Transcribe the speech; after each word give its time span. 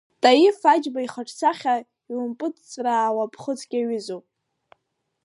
Таиф 0.21 0.59
Аџьба 0.73 1.01
ихаҿсахьа 1.03 1.75
иумпыҵҵәраауа 2.11 3.31
ԥхыӡк 3.33 3.69
иаҩызоуп. 3.75 4.25